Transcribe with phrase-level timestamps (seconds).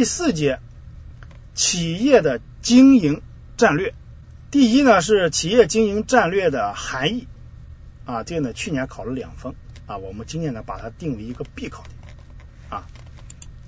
[0.00, 0.60] 第四节，
[1.52, 3.20] 企业的经营
[3.58, 3.92] 战略。
[4.50, 7.28] 第一呢是企业经营战略的含义
[8.06, 9.54] 啊，这个呢去年考了两分
[9.84, 11.84] 啊，我们今年呢把它定为一个必考
[12.70, 12.86] 啊，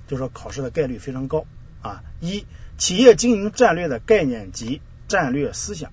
[0.07, 1.45] 就说考试的概率非常高
[1.83, 2.01] 啊。
[2.19, 2.47] 一，
[2.79, 5.91] 企业经营战略的概念及战略思想。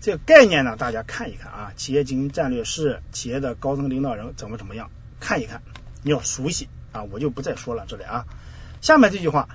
[0.00, 5.60] 这个概念呢，大家看一看啊，企业经营战略是企业的高层领导人怎么怎么样，看一看，
[6.02, 8.24] 你要熟悉啊，我就不再说了这里啊。
[8.82, 9.48] 下面这句话。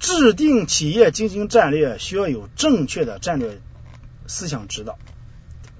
[0.00, 3.60] 制定企业经营战略需要有正确的战略
[4.28, 4.96] 思想指导。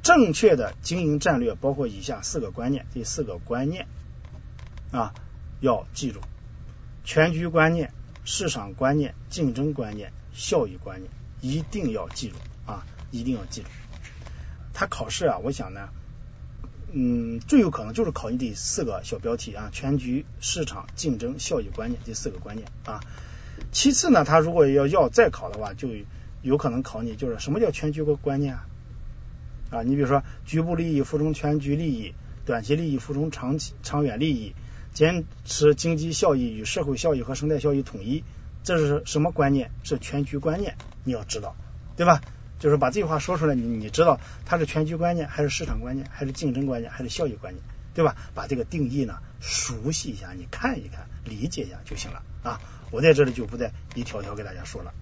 [0.03, 3.87] 正确的经营战略包括以下四个观念，这四个观念
[4.91, 5.15] 啊
[5.61, 6.21] 要记住：
[7.05, 7.93] 全局观念、
[8.25, 13.69] 市场观念、竞争观念、效益观念，一定要记住啊，一定要记住。
[14.75, 15.91] 他考试啊，我想呢，
[16.91, 23.01] 嗯，最有可能就是考你这四个小标题啊：全局、市场、竞争、效益观念这四个观念啊。
[23.73, 25.89] 其次呢，他如果要要再考的话，就
[26.43, 28.67] 有可能考你就是什么叫全局观念啊？
[29.71, 32.15] 啊，你比如说局部利益服从全局利益，
[32.47, 34.55] 短期利益服从长期长远利益，
[34.95, 38.25] 坚持经济效益与社会效益和生态效益统一，
[38.63, 39.71] 这是什么观念？
[39.83, 41.55] 是全局观念，你要知道，
[41.97, 42.23] 对吧？
[42.59, 47.63] 就是把这句话说出来，你你知道它是全局观念，还是市场观念，还是竞争观念，还是效益观念，
[47.95, 48.17] 对吧？
[48.35, 52.61] 把这个定义呢熟悉一下，你看一看，理解一下就行了啊。
[52.91, 54.95] 我在这里就不再一条条给大家说了。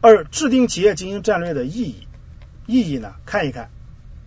[0.00, 2.06] 二、制定企业经营战略的意义，
[2.66, 3.14] 意义呢？
[3.24, 3.70] 看一看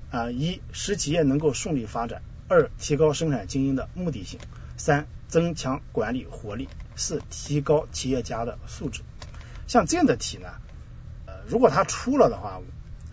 [0.10, 4.40] 啊，一使企业能够顺利发展；二、提高生产经营的目的性；
[4.78, 9.02] 三、增强管理活力；四、提高企业家的素质。
[9.68, 10.48] 像这样的题呢，
[11.48, 12.62] 如果它出了的话，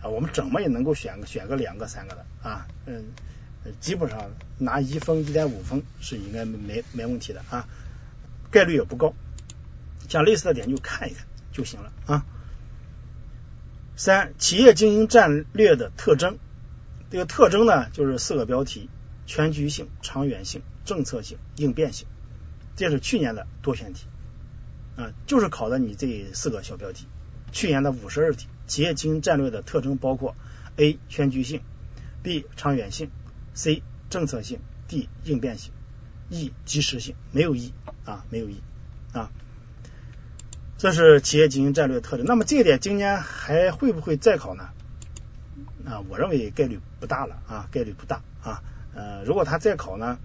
[0.01, 3.05] 啊，我们怎么也能够选个选个两个三个的啊，嗯，
[3.79, 7.67] 基本上拿一分一点五分是应该没没问题的啊。
[8.51, 9.13] 概率也不高，
[10.07, 12.25] 像类似的点就看一看就行了啊。
[13.95, 16.37] 三、企业经营战略的特征，
[17.09, 18.89] 这个特征呢就是四个标题：
[19.25, 22.07] 全局性、长远性、政策性、应变性。
[22.75, 24.05] 这是去年的多选题
[24.97, 27.07] 啊，就是考的你这四个小标题。
[27.53, 30.35] 去年的五十二题，企业经营战略的特征包括
[30.75, 30.99] ：A.
[31.07, 31.61] 全局性
[32.23, 32.43] ；B.
[32.57, 33.09] 长远性
[33.55, 33.83] ；C.
[34.09, 34.59] 政策性
[34.89, 35.07] ；D.
[35.23, 35.71] 应变性。
[36.29, 37.73] E 及时性没有 E
[38.05, 38.59] 啊，没有 E
[39.11, 39.29] 啊，
[40.79, 42.25] 这是企业经营战略特征。
[42.25, 44.69] 那么这一点今年还会不会再考呢？
[45.85, 48.63] 啊，我认为概率不大了啊，概率不大啊。
[48.95, 50.17] 呃，如果他再考呢，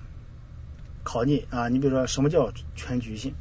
[1.02, 3.34] 考你啊，你比如说什么叫全局性，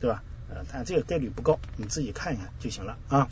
[0.00, 0.24] 对吧？
[0.48, 3.28] 呃，但这个概率不高，你自己看一看就行了啊。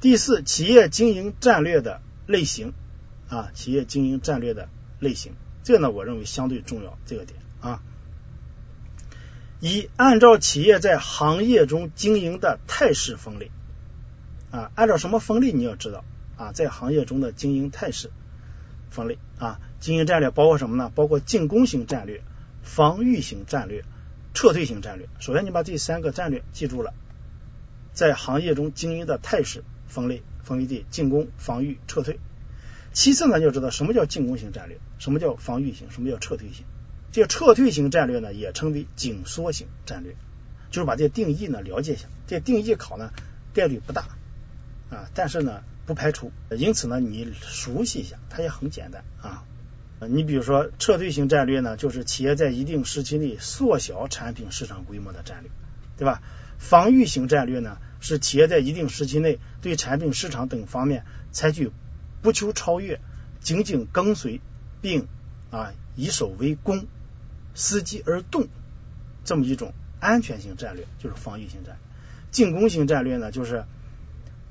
[0.00, 2.72] 第四，企业经营战略的类型
[3.28, 4.68] 啊，企业经营战略的
[5.00, 5.32] 类型，
[5.64, 7.38] 这个呢，我认为相对重要，这个点。
[7.60, 7.82] 啊，
[9.58, 13.50] 一按照企业在行业中经营的态势分类
[14.52, 16.04] 啊，按照什么分类你要知道
[16.36, 18.12] 啊，在行业中的经营态势
[18.90, 20.92] 分类啊，经营战略包括什么呢？
[20.94, 22.22] 包括进攻型战略、
[22.62, 23.84] 防御型战略、
[24.34, 25.08] 撤退型战略。
[25.18, 26.94] 首先你把这三个战略记住了，
[27.92, 32.20] 在行业中经营的态势分类分为这进攻、防御、撤退。
[32.92, 36.64] 其次呢，就知道什么叫进攻型战略，什么叫防御型，什么叫撤退型。
[37.12, 40.14] 这撤退型战略呢，也称为紧缩型战略，
[40.70, 42.08] 就是把这定义呢了解一下。
[42.26, 43.12] 这定义考呢
[43.54, 44.08] 概率不大
[44.90, 49.44] 啊，但是呢不排除，因此呢你熟悉一下，它也很简单啊。
[50.06, 55.50] 你比如说撤退型战略呢，就是企业在一定时期内缩小产品市场规模的战略，
[55.96, 56.22] 对吧？
[56.58, 61.70] 防御型战略呢，是企业在一定时期内对产品市场等方面采取
[62.22, 63.00] 不求超越，
[63.40, 64.40] 紧紧跟随，
[64.80, 65.08] 并
[65.50, 66.86] 啊以守为攻。
[67.56, 68.46] 伺机而动，
[69.24, 71.76] 这么一种安全性战略就是防御型战略。
[72.30, 73.64] 进攻型战略呢，就是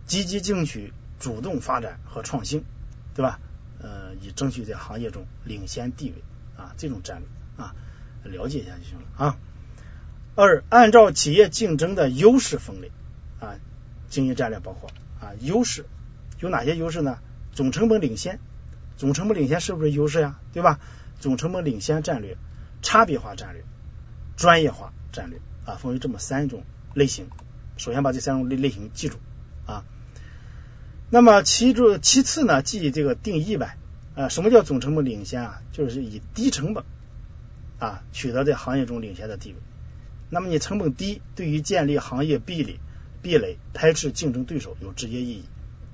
[0.06, 2.66] 积极进取、主动发展和创新，
[3.16, 3.40] 对吧？
[4.22, 6.16] 以争取在行业中领先地位
[6.56, 7.76] 啊，这种战略啊，
[8.24, 9.38] 了解一下就行了啊。
[10.36, 12.92] 二，按照企业竞争的优势分类
[13.40, 13.56] 啊，
[14.10, 15.86] 经营战略包括啊，优势
[16.40, 17.20] 有哪些优势呢？
[17.54, 18.40] 总成本领先，
[18.98, 20.40] 总成本领先是不是优势呀？
[20.54, 20.80] 对吧？
[21.20, 22.38] 总成本领先战略。
[22.84, 23.64] 差别化战略、
[24.38, 27.26] 专业化战略啊，分为这么三种类型。
[27.76, 29.18] 首先把这三种类类型记住
[29.66, 29.84] 啊。
[31.10, 33.78] 那么其中其次呢，记这个定义呗
[34.18, 34.28] 啊。
[34.28, 35.62] 什么叫总成本领先啊？
[35.72, 36.84] 就是以低成本
[37.80, 39.58] 啊取得在行业中领先的地位。
[40.30, 42.80] 那么你成本低，对于建立行业壁垒、
[43.22, 45.46] 壁垒、排斥竞争对手有直接意义，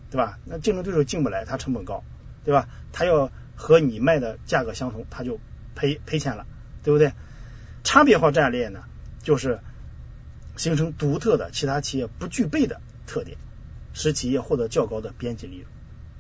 [0.09, 0.39] 对吧？
[0.45, 2.03] 那竞争对手进不来，他成本高，
[2.43, 2.67] 对吧？
[2.91, 5.39] 他要和你卖的价格相同，他就
[5.75, 6.47] 赔赔钱了。
[6.83, 7.13] 对不对？
[7.85, 8.83] 差别化战略呢，
[9.21, 9.61] 就是
[10.57, 13.37] 形成独特的其他企业不具备的特点，
[13.93, 15.67] 使企业获得较高的边际利润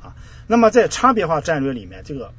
[0.03, 0.15] 啊。
[0.47, 2.33] 那么在差别化战略里面，这个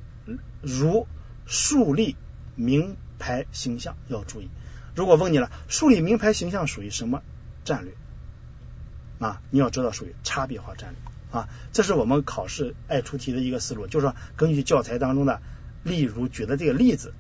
[0.63, 1.09] 如
[1.47, 2.17] 树立
[2.55, 4.49] 名牌形象要注意。
[4.95, 7.23] 如果问你了，树立名牌形象属于什么
[7.65, 7.95] 战略
[9.19, 9.41] 啊？
[9.51, 11.49] 你要知道属于差别化战略啊。
[11.73, 15.43] 这是我们考试爱出题的一个思路，就是说根据教材当中的
[15.83, 17.13] 例如举的这个例子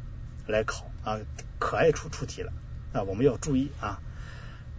[0.46, 1.18] 来考啊，
[1.58, 2.52] 可爱出出题了
[2.92, 3.02] 啊。
[3.02, 4.00] 我们要注意啊。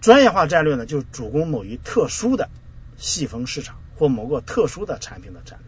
[0.02, 2.50] 专业化战略呢，就是主攻某一特殊的
[2.96, 5.68] 细分市场或某个特殊的产品的战略。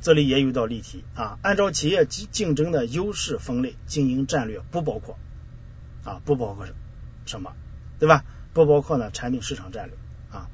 [0.00, 5.18] 这里也有一道例题啊，按照企业竞竞争的优势分类经营战略不包括
[6.04, 6.66] 啊，不包括
[7.24, 7.52] 什么，
[7.98, 8.24] 对吧？
[8.52, 9.94] 不包括呢产品市场战略
[10.30, 10.48] 啊。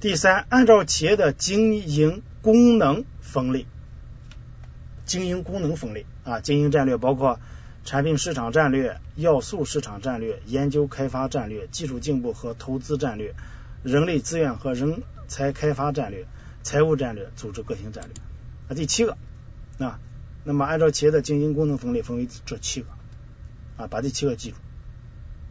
[0.00, 3.66] 第三，按照企业的经营功能分类，
[5.04, 7.38] 经营功能分类啊，经营战略包括。
[7.86, 13.34] 产品市场战略、要素市场战略、研究开发战略、技术进步和投资战略、
[13.82, 16.26] 人力资源和人财开发战略、
[16.62, 18.14] 财务战略、组织个性战略。
[18.68, 19.16] 啊，第七个
[19.78, 19.98] 啊，
[20.44, 22.86] 那么按照企业的经营功能分类分为这七个
[23.76, 24.56] 啊，把这七个记住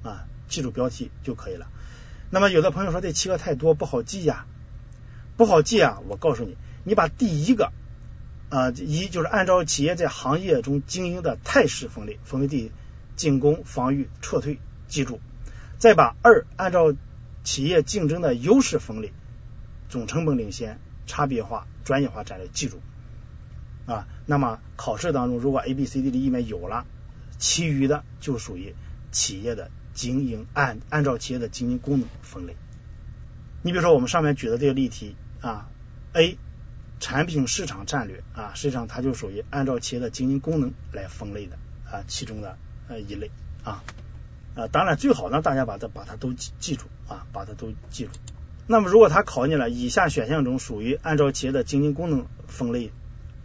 [0.08, 1.68] 啊，记住标题就可以了。
[2.30, 4.46] 那么有的朋友说这七个太多不好记呀，
[5.38, 7.72] 不好记啊，我告诉你，你把第一个。
[8.50, 12.72] 啊，一就是按照企业在行业中经营的态势分类，分为第
[13.16, 15.20] 进攻、防御、撤退，记住。
[15.80, 16.94] 再把二按照
[17.44, 19.12] 企业竞争的优势分类，
[19.90, 22.82] 总成本领先、差别化、专业化战略，记住。
[23.86, 26.86] 啊，那么考试当中如果 A、B、C、D 里面有了，
[27.38, 28.76] 其余的就属于
[29.12, 32.56] 企业的经营按按照企业的经营功能分类。
[33.62, 35.70] 你比如说我们上面举的这个例题啊
[36.14, 36.38] ，A。
[37.00, 41.58] 产品市场战略啊，实际上它就属于按照企业的经营功能来分类的
[41.92, 42.58] 啊，其中的
[42.88, 43.30] 呃一类
[43.62, 43.84] 啊
[44.56, 48.12] 啊，当然最好呢，大家把它把它都记记住啊，把它都记住。
[48.68, 52.92] 那么如果他考你了，以下选项中属于按照企业的经营功能分类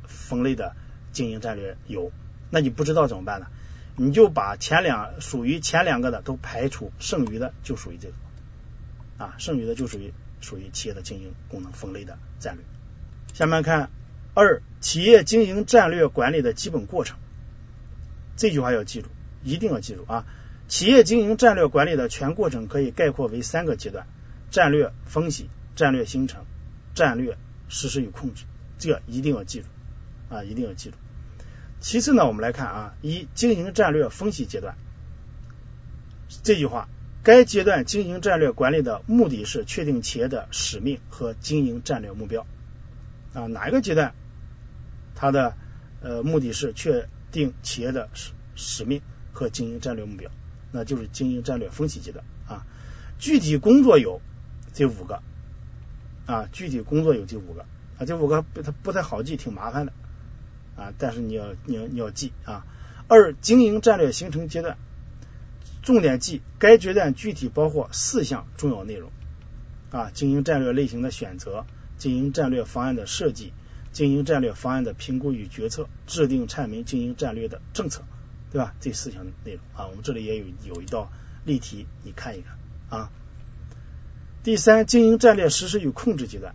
[0.04, 0.76] 分类的
[1.12, 2.12] 经营战略有，
[2.50, 3.46] 那你不知道怎么办呢？
[3.96, 8.14] 你就把前两属于前两个的都排除，剩余的就属于这个
[9.24, 12.64] 啊，剩余的就属于属于企业的经营功能分类的战略。
[13.34, 13.90] 下面看
[14.34, 17.18] 二企业经营战略管理的基本过程，
[18.36, 19.08] 这句话要记住，
[19.42, 20.24] 一定要记住啊！
[20.68, 24.06] 企业经营战略管理的全过程可以概括为三个阶段：
[24.50, 26.44] 战略分析、战略形成、
[26.94, 27.36] 战略
[27.68, 28.44] 实施与控制。
[28.78, 29.66] 这一定要记住
[30.28, 30.96] 啊，一定要记住。
[31.80, 34.76] 其次呢，我们来看啊，一经营战略分析阶段，
[36.42, 36.88] 这句话，
[37.22, 42.46] 该阶段经营战略管理的目的是确定企业的使命和经营战略目标。
[43.34, 44.14] 啊，哪一个阶段，
[45.14, 45.56] 它的
[46.02, 49.02] 呃目的是确定企业的使使命
[49.32, 50.30] 和经营战略目标，
[50.72, 52.66] 那就是经营战略分析阶段啊。
[53.18, 54.20] 具体工作有
[54.78, 55.20] 这五个
[56.24, 57.62] 啊，具体工作有这五个
[57.98, 59.92] 啊，这五个它不太好记，挺麻烦的
[60.76, 62.64] 啊，但是你要你要你要记啊。
[63.08, 64.78] 二，经营战略形成阶段，
[65.82, 69.10] 重点记该阶段具体包括四项重要内容
[69.90, 71.66] 啊，经营战略类型的选择。
[71.96, 73.52] 经营战略方案的设计，
[73.90, 78.04] 经营战略方案的评估与决策，制定阐明经营战略的政策，
[78.52, 78.76] 对吧？
[78.78, 81.10] 这四项内容啊，我们这里也有有一道
[81.44, 82.56] 例题，你看一看
[83.00, 83.10] 啊。
[84.48, 86.54] 第三，经营战略实施与控制阶段，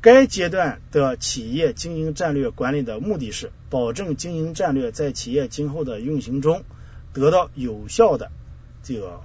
[0.00, 6.64] 该阶段的企业经营战略管理的目的是保证经营战略在企业今后的运行中
[7.12, 8.32] 得到有效的
[8.82, 9.20] 这个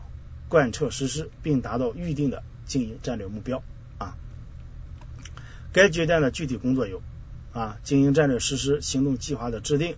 [0.50, 3.64] 贯彻实施，并达到预定的经营战略目标
[4.00, 4.18] 啊。
[5.72, 7.02] 该阶段的具体工作有
[7.54, 9.96] 啊，经营战略实施行动计划的制定，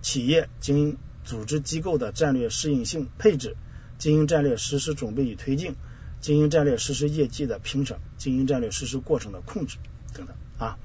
[0.00, 3.54] 企业经营组织机构的战略适应性配置，
[3.98, 5.74] 经营战略实施准备与推进，
[6.20, 9.78] 经营战略实施业绩的评审，经营战略实施过程的控制
[10.14, 10.78] 等等啊。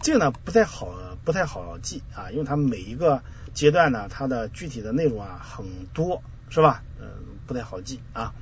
[0.00, 0.94] 这个呢不太好
[1.24, 3.22] 不太好记啊，因为它每一个
[3.54, 6.84] 阶段呢，它的具体的内容啊很多，是吧？
[7.00, 7.08] 嗯，
[7.46, 8.34] 不太好记啊。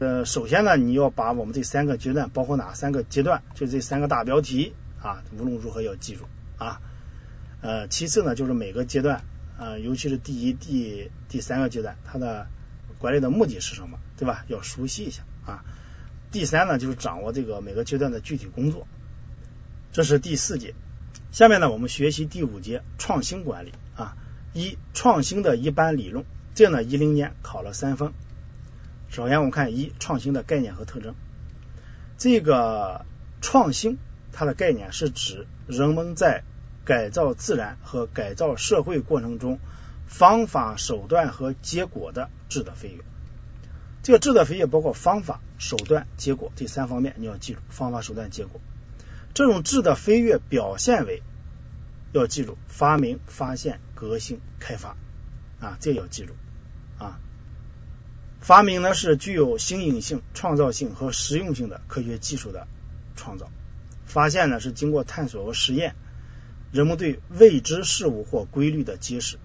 [0.00, 6.24] 呃，首先呢，你要把我们这三个阶段，包括哪三个阶段，就这三个大标题啊，无论如何要记住
[6.58, 6.80] 啊。
[7.60, 9.22] 呃，其次呢，就是每个阶段，
[9.56, 12.48] 呃，尤其是第一、第第三个阶段，它的
[12.98, 14.44] 管理的目的是什么，对吧？
[14.48, 15.64] 要熟悉一下啊。
[16.30, 18.86] 第三呢，就是掌握这个每个阶段的具体工作。
[19.92, 20.74] 这是第四节，
[21.30, 24.16] 下面呢，我们学习第五节创新管理啊。
[24.52, 26.24] 一、创新的一般理论，
[26.54, 28.12] 这呢，一零年考了三分。
[29.08, 31.14] 首先，我们看一创新的概念和特征。
[32.18, 33.04] 这个
[33.40, 33.98] 创新，
[34.32, 36.42] 它的概念是指人们在
[36.84, 39.58] 改造自然和改造社会过程中，
[40.06, 43.04] 方法、手段和结果的质的飞跃。
[44.04, 48.60] 这个质的飞跃包括方法、手段、结果这三方面，你要记住方法、手段、结果。
[49.32, 51.22] 这种质的飞跃表现为
[52.12, 54.94] 要记住发明、发现、革新、开发
[55.58, 56.34] 啊，这要记住
[56.98, 57.18] 啊。
[58.42, 62.68] 发明呢是具有新颖性、创造性和实用性的科学技术的
[63.16, 63.46] 创造；
[64.04, 65.96] 发现呢是经过探索和实验，
[66.72, 69.38] 人们对未知事物或规律的揭示，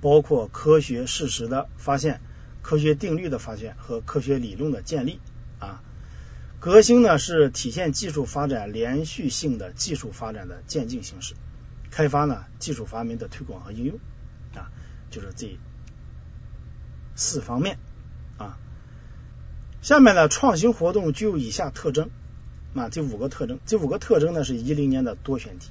[0.00, 2.20] 包括科学事实的发现、
[2.62, 5.20] 科学定律的发现和科学理论的建立。
[5.58, 5.82] 啊。
[6.58, 11.34] 革新呢是体现技术发展连续性的技术发展的渐进形式，
[11.90, 13.98] 开发呢技术发明的推广和应用。
[14.54, 14.70] 啊，
[15.10, 15.56] 就是这
[17.16, 17.78] 四方面。
[18.36, 18.58] 啊。
[19.80, 22.10] 下面呢创新活动具有以下特征。
[22.72, 25.70] 啊，这五个特征，这五个特征呢是一零年的多选题，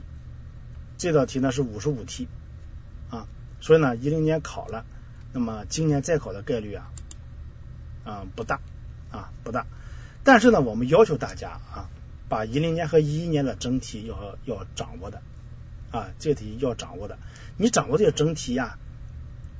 [0.98, 2.28] 这道题呢是五十五题。
[3.10, 3.26] 啊，
[3.62, 4.86] 所以呢一零年考了，
[5.34, 6.92] 那么今年再考的概率啊
[8.04, 8.60] 啊不大
[9.12, 9.66] 啊不大。
[10.24, 11.90] 但是呢，我们要求大家啊，
[12.28, 15.22] 把一零年和一一年的整体要要掌握的
[15.92, 17.18] 啊，这题要掌握的。
[17.58, 18.78] 你掌握这个整题呀，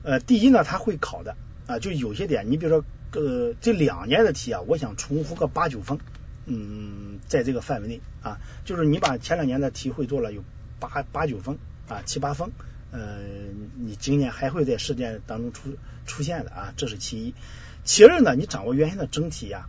[0.04, 1.36] 呃，第一呢，他会考的
[1.66, 5.98] 啊，就有些点，你比如说呃，这两年的题啊，我想重复个八九分，
[6.46, 10.44] 嗯，在这个范围内啊，就是你把前两年的题会做了有
[10.80, 11.58] 八八九分
[11.88, 12.52] 啊，七八分，
[12.92, 13.20] 呃，
[13.78, 17.36] 你今年还会在试卷当中出出现的啊，这是其一。
[17.84, 19.68] 其二呢，你掌握原先的整体呀。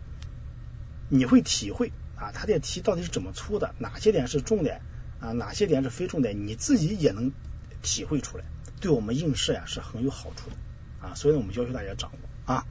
[1.13, 3.75] 你会体会啊，他这题到底是怎么出的？
[3.79, 4.81] 哪些点是重点
[5.19, 5.33] 啊？
[5.33, 6.47] 哪些点是非重点？
[6.47, 7.33] 你自己也能
[7.81, 8.45] 体会出来，
[8.79, 10.55] 对我们应试呀是很有好处的
[11.05, 11.13] 啊。
[11.15, 12.65] 所以呢，我们要求大家掌握啊。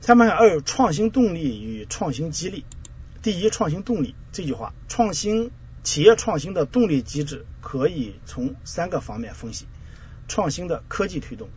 [0.00, 2.64] 下面二创新动力与创新激励。
[3.20, 5.50] 第一，创新动力这句话，创新
[5.82, 9.66] 企业创新的动力机制可以从三个方面分析：
[10.28, 11.48] 创新的科技推动，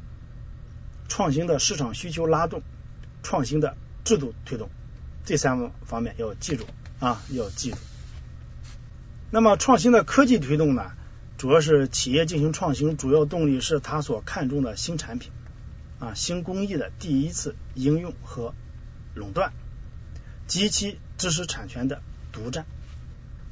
[1.08, 2.62] 创新的市场需求拉动，
[3.22, 3.76] 创新的。
[4.04, 4.70] 制度推动
[5.24, 6.66] 这三个方面要记住
[7.00, 7.78] 啊，要记住。
[9.32, 10.92] 那么创新的科技推动呢，
[11.38, 15.32] 主要是企业进行创新，主要动力是他所看重的新产品
[16.00, 18.54] 啊、新工艺的第一次应用和
[19.16, 19.54] 垄断
[20.48, 22.02] 及其知识产权的
[22.34, 22.66] 独占。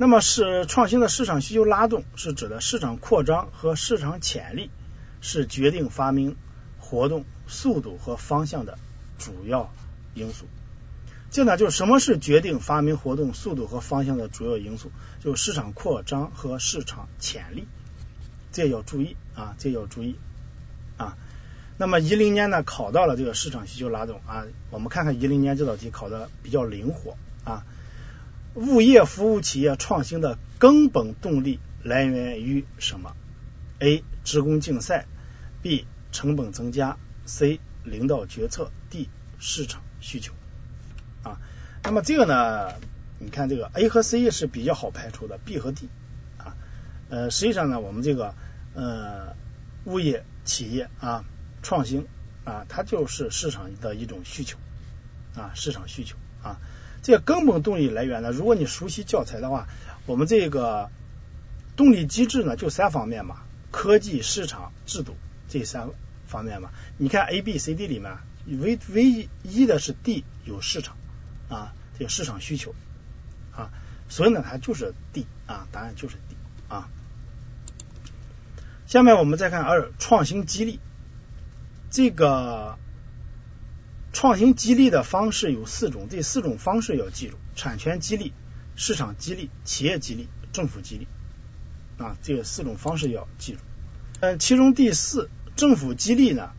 [0.02, 4.72] 那么是创新的市场需求拉动，是指的市场扩张和市场潜力
[5.22, 6.38] 是决定发明
[6.80, 8.80] 活动速度和方向的
[9.20, 9.72] 主要。
[10.16, 10.48] 因素，
[11.30, 14.92] 这呢就是什么是决定发明活动速度和方向的主要因素？
[15.20, 17.68] 就市场扩张和市场潜力，
[18.52, 20.16] 这要注意啊，这要注意
[20.98, 21.16] 啊。
[21.78, 27.64] 那么一零年呢考到了这个市场需求拉动啊，我们看看一零年这道题考的比较灵活啊。
[28.56, 33.16] 物业服务企业创新的根本动力来源于什么
[33.80, 34.04] ？A.
[34.24, 35.06] 职工竞赛
[35.62, 35.86] ，B.
[36.12, 37.60] 成本增加，C.
[37.84, 39.10] 领导决策，D.
[39.40, 39.82] 市场。
[40.04, 40.34] 需求
[41.22, 41.40] 啊，
[41.84, 42.74] 那么这个呢？
[43.20, 45.90] 你看这个 A 和 C 是比较好排除的，B 和 D
[46.40, 46.58] 啊，
[47.08, 48.34] 呃，实际上呢，我们这个
[48.74, 49.36] 呃
[49.86, 51.24] 物业企业啊
[51.62, 52.08] 创新
[52.46, 54.58] 啊，它就是市场的一种需求
[55.36, 56.60] 啊，市场需求啊，
[57.02, 59.68] 这个根本动力来源呢，如果你熟悉教材的话，
[60.06, 60.90] 我们这个
[61.76, 63.38] 动力机制呢就三方面嘛，
[63.72, 65.16] 科技、市场、制度
[65.48, 65.90] 这三
[66.28, 68.18] 方面嘛，你看 A、B、C、D 里面。
[68.60, 70.98] 唯唯一的是 D 有市场
[71.48, 72.74] 啊，这个市场需求
[73.56, 73.70] 啊，
[74.10, 76.36] 所以呢，它就是 D 啊，答案就是 D
[76.68, 76.90] 啊。
[78.88, 80.80] 下面我们再看二创新激励，
[81.92, 82.80] 这个
[84.14, 88.34] 创新激励的方式有四种，这四种方式要记住：产权激励、
[88.76, 91.08] 市场激励、企业激励、政府激励
[91.98, 93.60] 啊，这四种方式要记住。
[94.20, 96.52] 嗯，其中第四政府激励呢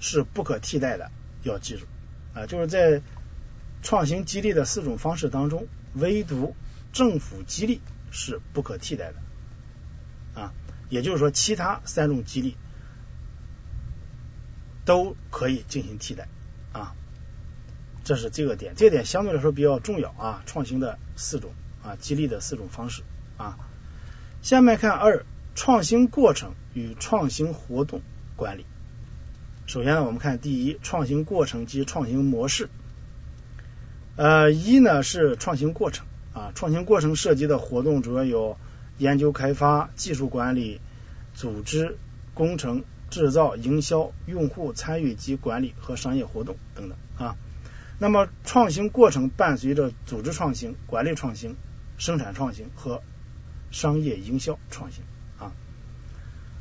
[0.00, 1.10] 是不可替代的。
[1.42, 1.86] 要记住
[2.34, 3.02] 啊，就是在
[3.80, 6.56] 创新激励的四种方式当中，唯独
[6.92, 10.52] 政府激励是不可替代的啊。
[10.88, 12.56] 也就是说，其他三种激励
[14.84, 16.26] 都可以进行替代
[16.76, 16.94] 啊。
[18.04, 20.42] 这是这个点，这点相对来说比较重要啊。
[20.46, 21.50] 创新的四种
[21.82, 23.02] 啊，激励的四种方式
[23.36, 23.58] 啊。
[24.42, 25.24] 下面看二，
[25.56, 28.02] 创新过程与创新活动
[28.36, 28.66] 管理。
[29.66, 32.68] 首先呢，我们看第一创新过程及创新模式。
[34.14, 38.56] 呃，一呢是创新过程啊，创新过程涉及的活动主要有
[38.98, 40.80] 研究开发、技术管理、
[41.34, 41.98] 组织、
[42.34, 42.84] 工程、
[43.16, 47.34] 制造、营销、用户参与及管理和商业活动等等啊。
[47.98, 51.56] 那么创新过程伴随着组织创新、管理创新、
[51.96, 53.02] 生产创新和
[53.70, 55.02] 商业营销创新
[55.38, 55.54] 啊。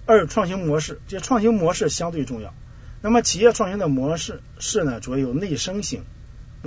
[0.06, 2.54] 二创新模式，这创新模式相对重要。
[3.02, 6.06] 那么企业创新的模式是呢，主要有内生型、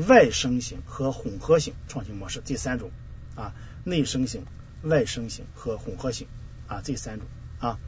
[0.07, 2.91] 外生型和混合型创新模式这三种
[3.37, 3.55] 啊，
[3.85, 4.45] 内生型、
[4.83, 6.29] 外生型和混合型
[6.67, 7.27] 啊这三种
[7.59, 7.79] 啊。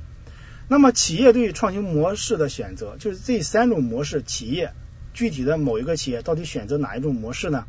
[0.73, 4.73] 那么企业对于创新模式的选择，就是这三种模式，企业
[5.13, 7.67] 具体的某一个企业到底选择哪一种模式呢？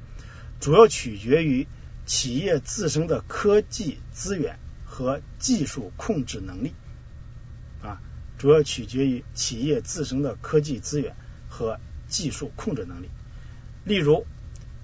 [0.60, 1.66] 主要取决于
[2.06, 6.76] 企业自身的科技资源和技术控制能力
[7.82, 8.00] 啊，
[8.38, 11.16] 主要取决于企业自身的科技资源
[11.50, 13.10] 和技术控制能力。
[13.84, 14.28] 例如，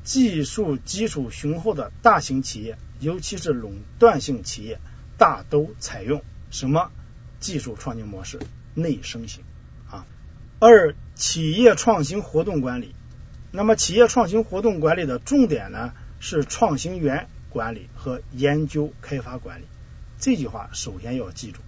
[0.04, 4.80] 技术基础雄厚的大型企业，尤其是垄断性企业，
[5.20, 6.92] 大都采用什么
[7.40, 8.40] 技术创新模式？
[8.74, 9.44] 内生型
[9.90, 10.06] 啊。
[10.60, 12.96] 二、企业创新活动管理。
[13.52, 19.66] 那么，企业创新活动管理的重点呢是创新源管理和研究开发管理。
[20.20, 21.62] 这句话首先要记住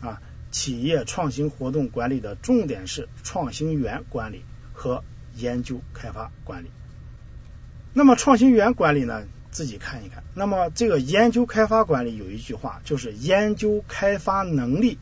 [0.00, 6.70] 啊，企业创新活动管理的重点是创新源管理和研究开发管理。
[7.92, 9.24] 那么，创新源管理呢，
[9.56, 10.22] 自己看一看。
[10.34, 14.98] 那么，这个研究开发管理有一句话，就是研究开发能力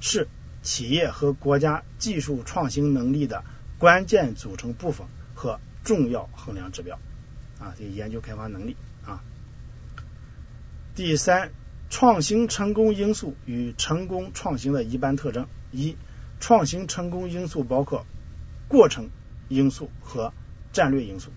[0.00, 0.28] 是
[0.62, 3.44] 企业和国家技术创新能力的。
[3.78, 6.98] 关键组成部分和重要衡量指标
[7.60, 9.20] 啊，这研究开发能力啊。
[10.96, 11.50] 第三，
[11.90, 15.96] 创新成功因素与成功创新的一般特征：一、
[16.40, 18.06] 创新成功因素包括
[18.68, 19.10] 过程
[19.48, 20.32] 因素和
[20.72, 21.30] 战略因素；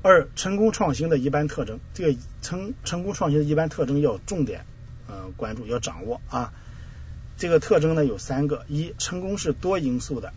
[0.00, 4.64] 二、成功创新的一般特征，这个成成功创新的一般特征要重点
[5.08, 6.52] 呃关注，要掌握啊。
[7.36, 10.32] 这个特征呢有三个：一、成功是多因素的。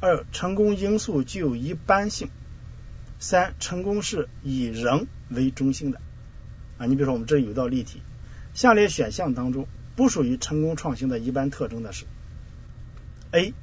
[0.00, 2.28] 二、成功因素具有一般性。
[3.18, 6.00] 三、成功是以人为中心的。
[6.78, 8.00] 啊，你比如说我们这有道例题，
[8.54, 12.04] 下列选项当中不属于成功创新的一般特征的是
[13.32, 13.54] ：A.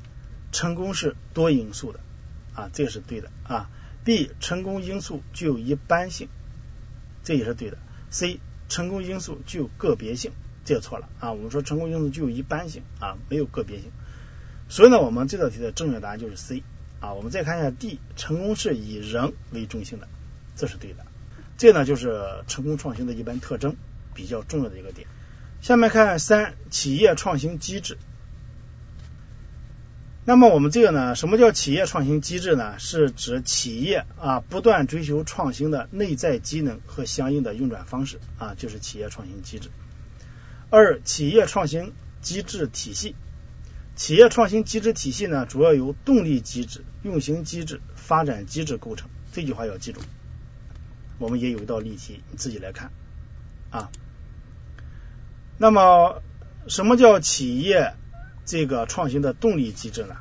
[0.51, 1.99] 成功是多因素的，
[2.53, 3.69] 啊，这个是对的啊。
[4.05, 4.31] B.
[4.39, 6.29] 成功因素具有一般性，
[7.23, 7.77] 这也是对的。
[8.11, 8.39] C.
[8.69, 10.31] 成功因素具有个别性，
[10.63, 11.33] 这错了啊。
[11.33, 13.91] 我们说成功因素具有一般性啊，没有个别性。
[14.69, 16.61] 所以呢，我们这道题的正确答案就是 C
[16.99, 17.13] 啊。
[17.13, 20.07] 我们再看一下 D，成功是以人为中心的，
[20.55, 21.05] 这是对的。
[21.57, 23.75] 这呢就是成功创新的一般特征，
[24.13, 25.07] 比较重要的一个点。
[25.61, 27.97] 下面看三，企业创新机制。
[30.27, 32.79] 那么我们这个呢，什么叫企业创新机制呢？
[32.79, 39.69] 是指企业啊不断追求创新的内在机能和相应的运转方式啊，就是企业创新机制。
[40.71, 43.15] 二，企业创新机制体系。
[43.95, 49.07] 企业创新机制体系呢，主要由动力机制、运行机制、发展机制构成。
[49.31, 50.01] 这句话要记住。
[51.19, 52.91] 我们也有一道例题，你自己来看
[53.69, 53.91] 啊。
[55.59, 56.23] 那么，
[56.67, 57.93] 什么叫企业
[58.45, 60.17] 这个创新的动力机制呢？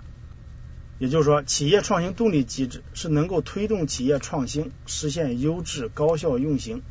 [0.98, 6.82] 也就是说，企业创新动力机制是能够推动企业创新、实现优质高效运行，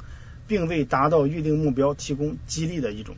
[0.45, 3.15] 并为达到预定目标提供激励的一种。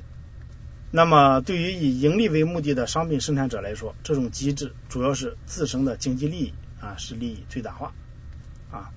[0.92, 7.94] 那么，对于以盈利为目的的商品生产者来说，这种机制主要是自身的经济利益啊，是利益最大化
[8.72, 8.92] 啊。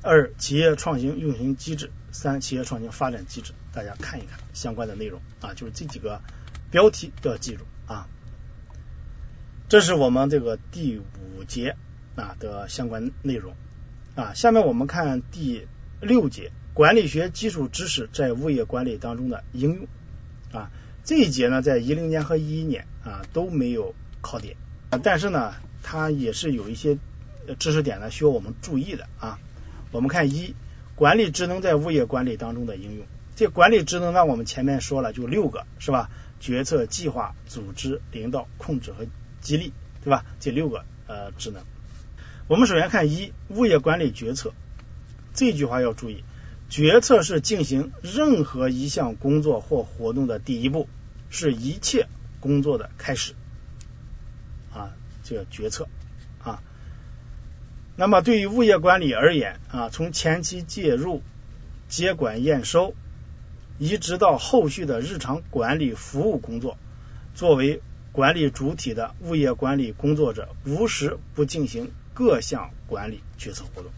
[0.00, 3.52] 二、企业创新运行机制；三、企业创新发展机制。
[3.72, 6.20] 大家看一看相关的内容啊，就是这几个
[6.72, 8.08] 标题都要记住啊。
[9.68, 11.76] 这是我们这个第五节
[12.16, 13.54] 啊的相关内容
[14.16, 14.34] 啊。
[14.34, 15.68] 下面我们看第
[16.00, 19.86] 六节，管理学基础知识在物业管理当中的应用。
[20.52, 20.70] 啊，
[21.04, 24.56] 这一节呢，在一零年和一一年啊都没有考点，
[25.02, 26.98] 但是呢，它也是有一些
[27.58, 29.38] 知识点呢需要我们注意的啊。
[29.90, 30.54] 我们看一，
[30.94, 33.06] 管理职能在物业管理当中的应用。
[33.34, 36.10] 这管理职能呢，我们前面说了就六个是吧？
[36.42, 39.06] 决策、计划、组织、领导、控制和
[39.40, 40.26] 激励，对吧？
[40.40, 41.62] 这六个呃职能。
[42.48, 44.52] 我们首先看一，物业管理决策，
[45.34, 46.24] 这句话要注意。
[46.68, 50.88] 决策是进行任何一项工作或活动的第一步，
[51.30, 52.08] 是一切
[52.40, 53.34] 工作的开始
[54.74, 54.90] 啊，
[55.22, 55.86] 这个决策
[56.42, 56.60] 啊。
[57.94, 61.22] 那么对于物业管理而言啊，从前期介入、
[61.88, 62.96] 接管验收，
[63.78, 66.76] 一直到后续的日常管理服务工作，
[67.34, 67.80] 作为
[68.12, 73.90] 管理主体的物业管理工作者，无时不进行各项管理决策活动。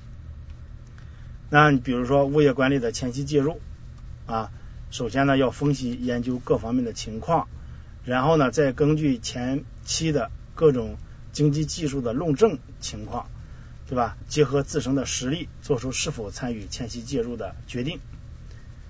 [1.50, 3.60] 那你比如说物业管理的前期介入
[4.26, 4.50] 啊，
[4.90, 7.48] 首先呢要分析研究各方面的情况，
[8.04, 10.96] 然后呢再根据前期的各种
[11.32, 13.26] 经济技术的论证情况，
[13.88, 14.16] 对吧？
[14.28, 17.98] 结合自身的实力，做出是否参与前期介入的决定。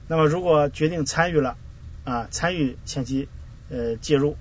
[0.07, 1.57] 那么如果决定参与了
[2.05, 3.29] 啊，参与前期
[3.71, 4.37] 呃介入，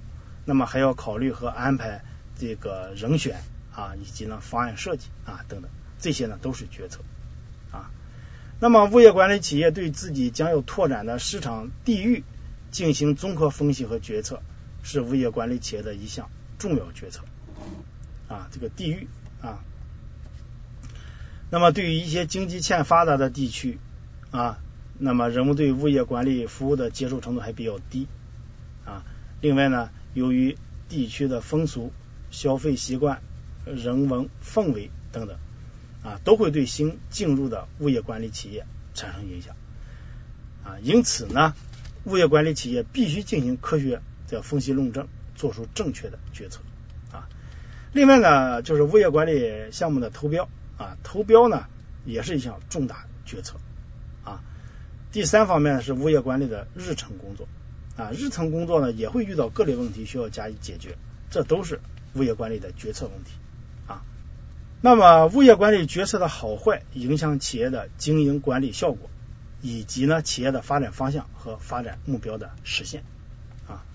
[0.46, 2.04] 那么还要考虑和安排
[2.38, 3.42] 这个人选
[3.74, 7.00] 啊，以及呢方案设计啊等等，这些呢都是决策
[7.72, 7.90] 啊。
[8.60, 12.24] 那么物业管理企业对自己将要拓展的市场地域
[12.72, 14.42] 进行综合分析和决策，
[14.84, 17.24] 是物业管理企业的一项重要决策
[18.28, 18.50] 啊。
[18.52, 19.08] 这个地域
[19.42, 19.60] 啊，
[21.50, 23.80] 那么对于一些经济欠发达的地区
[24.32, 24.60] 啊，
[24.98, 28.08] 那么人们对物业管理服务的接受程度还比较低
[28.86, 29.04] 啊。
[29.42, 31.92] 另外呢，由于地区的风俗、
[32.32, 33.22] 消费习惯、
[33.66, 35.38] 人文氛围等等
[36.04, 39.56] 啊，都会对新进入的物业管理企业产生影响
[40.64, 40.78] 啊。
[40.82, 41.56] 因此呢，
[42.06, 46.62] 物业管理企业必须进行科学的分析论证，做出正确的决策
[47.12, 47.28] 啊。
[47.92, 51.66] 另外呢，就是物业管理项目的投标啊，投标呢
[52.06, 53.58] 也是一项重大决策。
[55.14, 57.48] 第三方面是物业管理的日程工作。
[57.96, 60.98] 啊，日程工作呢也会遇到各类问题需要加以解决，
[61.30, 61.80] 这都是
[62.16, 63.34] 物业管理的决策问题
[63.86, 64.02] 啊。
[64.82, 69.12] 那么，物业管理决策的好坏影响企业的经营管理效果，
[69.62, 73.04] 以及呢企业的发展方向和发展目标的实现
[73.68, 73.86] 啊。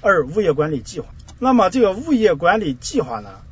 [0.00, 1.14] 二、物业管理计划。
[1.38, 3.42] 那么，这个物业管理计划呢，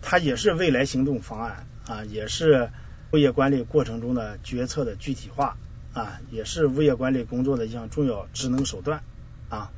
[0.00, 2.70] 它也是未来行动方案啊，也是
[3.12, 5.58] 物业管理过程中的决策的具体化。
[5.94, 9.02] 啊，也是物业管理工作的一项重要职能手段
[9.48, 9.70] 啊。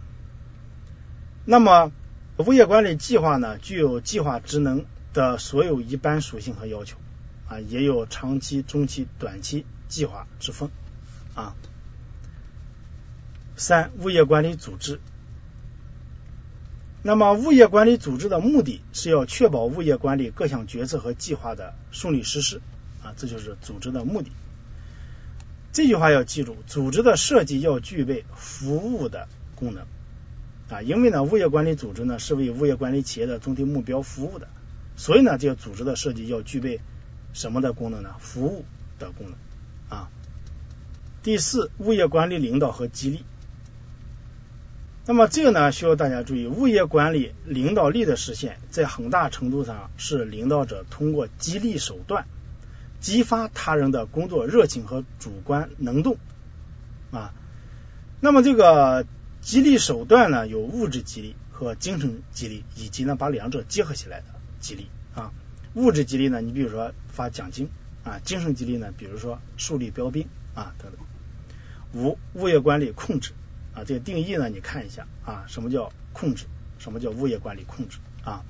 [1.44, 1.92] 那么，
[2.38, 6.96] 物业管理计划呢，具有计划职能的所有一般属性和要求
[7.48, 10.70] 啊，也有长期、中期、短期计划之分
[11.34, 11.54] 啊。
[13.54, 15.00] 三、物业管理组织。
[17.02, 22.60] 那么，物业管理组织的目的是要确保物业管理各项决策和计划的顺利实施
[23.02, 24.32] 啊，这就是组织的目的。
[25.76, 29.84] 这句话要记住，组织的设计要具备服务的功能
[30.70, 34.48] 啊，因为呢，物业管理组织呢是为物业管理企业的总体目标服务的，
[34.96, 36.80] 所以呢，这个组织的设计要具备
[37.34, 38.14] 什么的功能呢？
[38.18, 38.64] 服务
[38.98, 39.34] 的功能
[39.90, 40.08] 啊。
[41.22, 43.26] 第四，物业管理领导和激励。
[45.04, 52.24] 那么这个呢，需要大家注意，物业管理领导力的实现，在很大程度上是领导者通过激励手段。
[53.00, 56.16] 激发他人的工作热情和主观能动
[57.10, 57.32] 啊，
[58.20, 59.06] 那么这个
[59.40, 64.26] 激励手段呢，有物质激励和精神激励，以及呢把两者结合起来的
[64.60, 65.32] 激励啊。
[65.74, 67.68] 物质激励呢，你比如说发奖金
[68.04, 71.00] 啊；精神激励呢，比如说树立标兵啊等等。
[71.94, 73.32] 五、物业管理控制
[73.74, 76.46] 啊，这个定义呢，你看一下啊，什么叫控制？
[76.78, 78.44] 什么叫物业管理控制啊？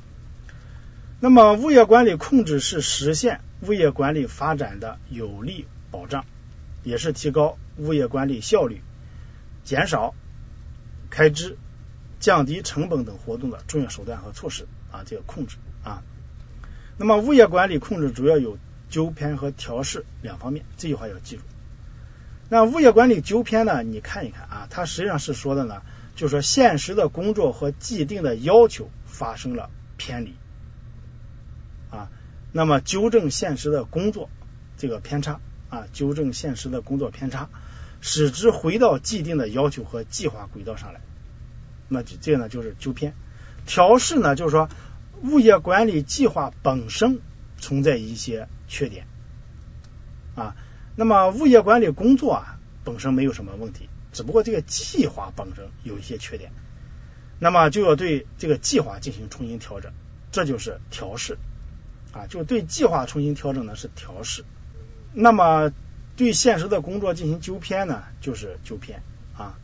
[1.19, 6.27] 那么，物业管理控制是实现物业管理发展的有力保障，
[6.85, 8.83] 也是提高物业管理效率、
[9.65, 10.15] 减少
[11.09, 11.57] 开支、
[12.21, 15.05] 降低成本等活动的重要手段和措施啊。
[15.07, 16.03] 这个控制啊，
[16.99, 18.59] 那么物业管理控制主要有
[18.91, 21.43] 纠偏和调试两方面，这句话要记住。
[22.51, 23.83] 那物业管理纠偏呢？
[23.83, 25.81] 你看一看啊，它实际上是说的呢，
[26.15, 30.35] 就是说现实的工作和既定的要求发生了偏离。
[31.91, 32.11] 啊，
[32.53, 34.29] 那么纠正现实的工作
[34.77, 37.49] 这个偏差啊，纠正现实的工作偏差，
[38.01, 41.01] 使之回到既定的要求和计划轨道上来。
[41.89, 43.15] 那这个呢就是纠偏。
[43.65, 44.69] 调试呢就是说
[45.23, 47.21] 物业管理计划本身
[47.59, 49.07] 存在一些缺点
[50.35, 50.55] 啊，
[50.95, 56.53] 那么物业管理工作啊本身没有什么问题，只不过这个计划本身有一些缺点，
[57.41, 59.93] 那么就要对这个计划进行重新调整，
[60.31, 61.39] 这就是调试。
[62.17, 64.45] 啊，就对计划重新调整呢是调试，
[65.13, 65.71] 那么
[66.17, 69.03] 对现实的工作进行纠偏呢就是纠偏
[69.37, 69.59] 啊。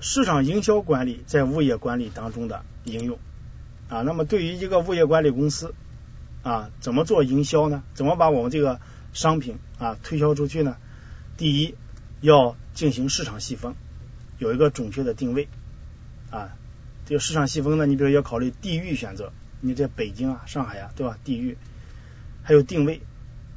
[0.00, 3.18] 市场营销管理在物业管理当中的应用
[3.88, 5.74] 啊，那么对于一个物业管理公司
[6.42, 7.82] 啊，怎么做营销呢？
[7.92, 8.80] 怎么把我们这个
[9.12, 10.76] 商品啊推销出去呢？
[11.36, 11.74] 第一
[12.22, 13.74] 要进行市场细分，
[14.38, 15.48] 有一个准确的定位
[16.30, 16.54] 啊。
[17.06, 21.18] 这个市场细分呢，你比如要考虑地域选择，你在北京啊、上海啊，对吧？
[21.24, 21.56] 地域。
[22.48, 23.02] 还有定位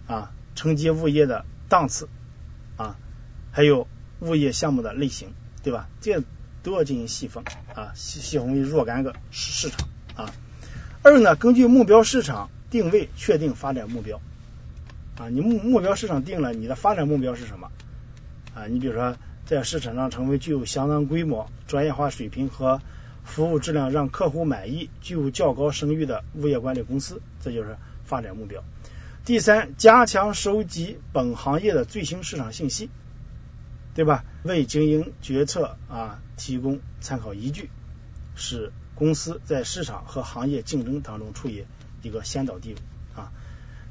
[0.06, 2.10] 啊，承接物业的档次
[2.76, 2.98] 啊，
[3.54, 3.88] 还有
[4.20, 5.30] 物业项目的类型，
[5.64, 5.88] 对吧？
[6.02, 6.22] 这
[6.62, 10.34] 都要进行细分啊，细细分为若干个市市场啊。
[11.04, 14.20] 二呢，根据目标市场定位，确定发展目标
[15.18, 15.30] 啊。
[15.30, 17.72] 你目目标市场定了，你的发展目标是什么
[18.54, 18.68] 啊？
[18.68, 22.82] 你比如说，在市场上成为具有相当规模、专业化水平和
[23.24, 28.62] 服务质量让客户满意、具有较高声誉的物业管理公司，这就是发展目标。
[29.32, 32.90] 第三，加强收集本行业的最新市场信息，
[33.96, 34.26] 对吧？
[34.44, 37.70] 为经营决策啊提供参考依据，
[38.36, 41.66] 使公司在市场和行业竞争当中处于
[42.02, 42.80] 一个先导地位
[43.16, 43.32] 啊。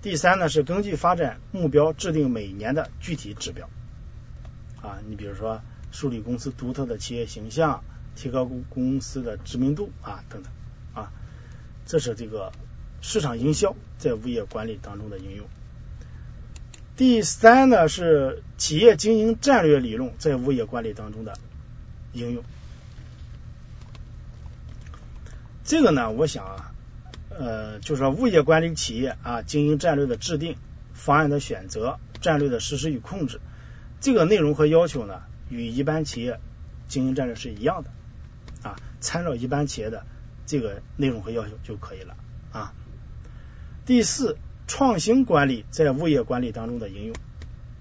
[0.03, 3.70] 第三呢是根据发展目标制定每年的具体指标
[4.83, 7.83] 啊，你比如说树立公司独特的企业形象，
[8.14, 10.53] 提高公公司的知名度啊等等
[10.92, 11.11] 啊，
[11.87, 12.53] 这是这个
[13.00, 15.46] 市场营销在物业管理当中的应用。
[16.96, 21.38] 第三呢是企业经营战略理论在物业管理当中的
[22.12, 22.42] 应用。
[25.64, 26.72] 这个呢，我想啊，
[27.30, 30.56] 呃，就是说物业管理企业啊，经营战略的制定、
[30.92, 33.40] 方案的选择、战略的实施与控制，
[34.00, 36.40] 这个内容和要求呢，与一般企业
[36.88, 37.90] 经营战略是一样的
[38.68, 40.04] 啊，参照一般企业的
[40.44, 42.16] 这个内容和要求就可以了
[42.52, 42.74] 啊。
[43.86, 47.14] 第四，创新管理在物业管理当中的应用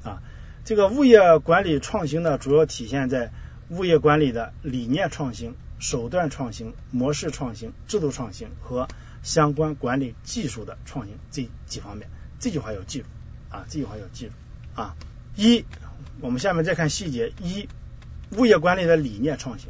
[0.03, 0.21] 啊，
[0.65, 3.31] 这个物业管理创新呢，主要体现在
[3.69, 5.55] 物业管理的理念创新。
[5.81, 8.89] 手段创新、模式创新、制度创新和
[9.23, 13.05] 相关管理技术的创新这几方面，这句话要记住
[13.49, 14.33] 啊，这句话要记住
[14.75, 14.97] 啊。
[15.38, 15.63] 一，
[16.19, 17.31] 我们下面再看细节。
[17.41, 17.69] 一，
[18.35, 19.69] 物业管理的理念创新，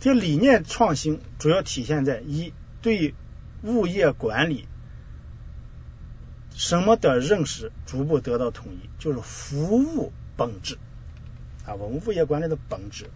[0.00, 3.14] 这理念创新主要体现在一对
[3.62, 4.66] 物业管理
[6.58, 10.76] 什么的认识逐步得到统一，就是服务本质
[11.64, 13.06] 啊，我们物业管理的本质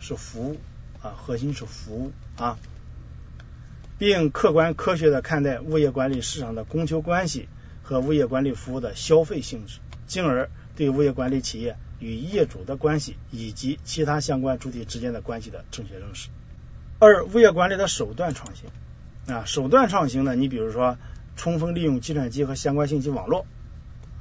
[0.00, 0.56] 是服务。
[1.02, 2.60] 啊，核心是服务啊，
[3.98, 7.48] 并客观科学的看待物业管理市场的供求关系
[7.82, 16.28] 和物业管理服务的消费性质，进而对物业管理企业与业主的关系以及其他相关主体之间的关系的正确认识。
[17.00, 20.98] 二、物业管理的手段创新啊，手段创新呢，你比如说
[21.36, 23.46] 充分利用计算机和相关信息网络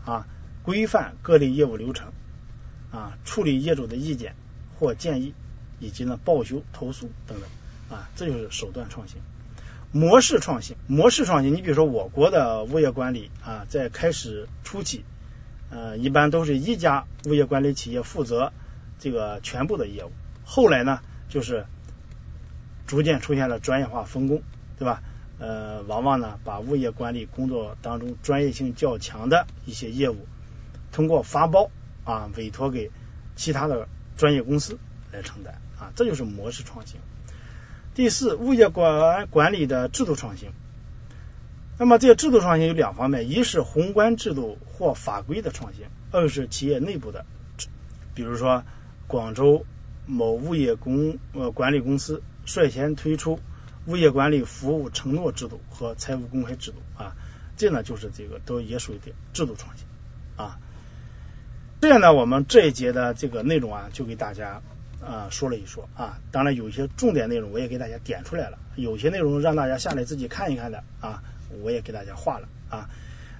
[0.05, 0.27] 啊，
[0.63, 2.11] 规范各类业务流程
[2.91, 4.35] 啊，处理业主的意见
[4.77, 5.33] 或建议。
[5.83, 7.49] 以及呢报修投诉等等
[7.89, 9.17] 啊，这就是手段创新。
[9.91, 15.03] 模式创新，模式创新，你比如说我国的物业管理啊，在开始初期，
[15.71, 18.53] 呃，一般都是一家物业管理企业负责
[18.99, 20.11] 这个全部的业务，
[20.45, 21.65] 后来呢，就是
[22.85, 24.43] 逐渐出现了专业化分工，
[24.77, 25.01] 对吧？
[25.41, 30.27] 呃，往往呢，把物业管理工作当中专业性较强的一些业务，
[30.91, 31.71] 通过发包
[32.03, 32.91] 啊，委托给
[33.35, 34.77] 其他的专业公司
[35.11, 35.55] 来承担。
[35.79, 36.99] 啊，这就是模式创新。
[37.95, 40.51] 第四，物业管管理的制度创新。
[41.79, 47.25] 那么这个制度创新有两方面，一是宏观制度或法规的创新，二是企业内部的。
[48.13, 48.63] 比如说，
[49.07, 49.65] 广州
[50.05, 53.39] 某物业公呃管理公司率先推出
[53.85, 57.15] 物业管理服务承诺制度和财务公开制度啊，
[57.57, 59.85] 这呢就是这个都也属于的制度创新
[60.35, 60.59] 啊。
[61.79, 64.61] 这样呢，我们这一节的这个内容啊，就给大家。
[65.03, 71.23] 啊，说了一说啊，当然有一些重点内容我也给大家点出来了，有些内容让大家下来自己看一看的啊，
[71.63, 72.87] 我也给大家画了啊。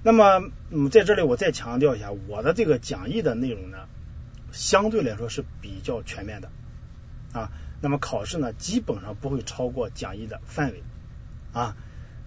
[0.02, 3.86] 那么嗯，在这里我再强调一下，我的这个讲义的内容呢，
[4.50, 6.50] 相对来说是比较全面的
[7.32, 7.52] 啊。
[7.82, 10.82] 那么考试呢，基本上不会超过讲义的范围
[11.52, 11.76] 啊。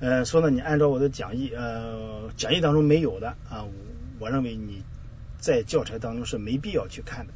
[0.01, 3.65] 呃，说呢，你按照我的讲义，呃，讲义当中没有的啊，
[4.19, 4.83] 我认为你
[5.39, 7.33] 在教材当中是没必要去看的。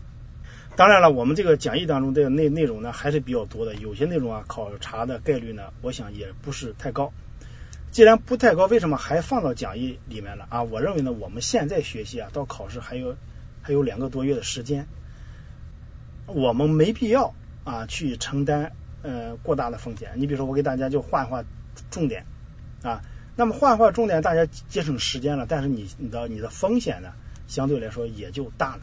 [0.75, 7.13] 当然了，我们这个讲义当中的内内容呢还是比较多的，有些内容啊考察的概率呢，我想也不是太高。
[7.91, 10.63] 既然不太高，为什么还放到讲义里面了啊？
[10.63, 13.15] 我认为呢，我们现在学习啊，到考试还有
[13.61, 14.85] 还有两个多月的时间，
[16.27, 17.33] 我们没必要
[17.69, 18.71] 啊去承担
[19.03, 20.13] 呃过大的风险。
[20.15, 21.43] 你比如说，我给大家就画一画
[21.91, 22.25] 重点
[22.81, 23.03] 啊，
[23.35, 27.13] 那么画一画重点，大家节省时间了，但是你你的你的风险呢，
[27.47, 28.81] 相对来说也就大了，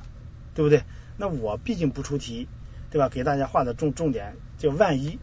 [0.55, 0.85] 对不对？
[1.17, 2.47] 那我毕竟不出题，
[2.91, 3.09] 对吧？
[3.09, 5.19] 给大家画的重重点，就万一，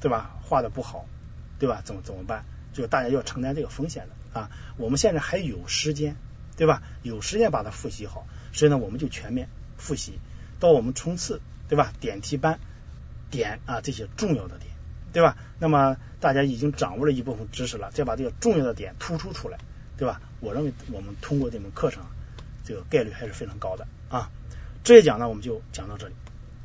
[0.00, 0.36] 对吧？
[0.42, 1.06] 画的不好，
[1.60, 1.80] 对吧？
[1.84, 2.44] 怎么怎么办？
[2.72, 4.50] 就大家要承担这个风险的啊。
[4.78, 6.16] 我们现在还有时间，
[6.56, 6.82] 对吧？
[7.02, 10.18] 有时间把它复习好，所以呢，我们就全面复习，
[10.58, 11.92] 到我们冲刺，对吧？
[12.00, 12.58] 点题班
[13.30, 14.70] 点啊这些重要的点，
[15.12, 15.36] 对吧？
[15.58, 19.58] 那么大家已经掌握了一部分知识了，再把这个重要的点突出出来，
[19.96, 20.20] 对吧？
[20.40, 22.02] 我认为我们通过这门课程，
[22.64, 24.30] 这个概率还是非常高的啊。
[24.82, 26.14] 这一讲呢，我们就讲到这里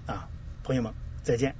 [0.05, 0.27] 啊，
[0.63, 1.55] 朋友们再见。